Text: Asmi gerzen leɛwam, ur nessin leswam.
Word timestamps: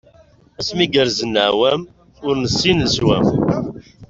Asmi 0.59 0.85
gerzen 0.93 1.33
leɛwam, 1.37 1.81
ur 2.27 2.35
nessin 2.37 2.83
leswam. 2.85 3.25